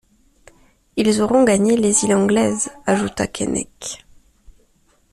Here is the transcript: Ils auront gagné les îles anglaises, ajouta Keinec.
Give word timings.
Ils 0.95 1.21
auront 1.21 1.43
gagné 1.43 1.77
les 1.77 2.05
îles 2.05 2.15
anglaises, 2.15 2.71
ajouta 2.87 3.27
Keinec. 3.27 4.03